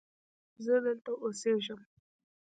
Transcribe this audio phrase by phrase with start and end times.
[0.63, 1.79] زه دلته اوسیږم.